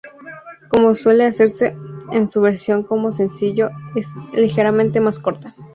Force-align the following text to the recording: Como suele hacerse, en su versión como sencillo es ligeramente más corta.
Como 0.69 0.95
suele 0.95 1.25
hacerse, 1.25 1.77
en 2.11 2.27
su 2.27 2.41
versión 2.41 2.81
como 2.81 3.11
sencillo 3.11 3.69
es 3.95 4.09
ligeramente 4.33 4.99
más 4.99 5.19
corta. 5.19 5.55